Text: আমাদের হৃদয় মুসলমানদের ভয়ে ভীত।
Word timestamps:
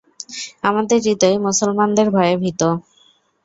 আমাদের 0.63 0.97
হৃদয় 1.05 1.37
মুসলমানদের 1.45 2.07
ভয়ে 2.15 2.35
ভীত। 2.37 2.61